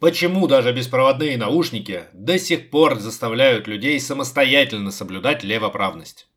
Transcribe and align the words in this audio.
Почему 0.00 0.46
даже 0.46 0.72
беспроводные 0.72 1.36
наушники 1.36 2.04
до 2.14 2.38
сих 2.38 2.70
пор 2.70 2.98
заставляют 2.98 3.68
людей 3.68 4.00
самостоятельно 4.00 4.92
соблюдать 4.92 5.44
левоправность? 5.44 6.29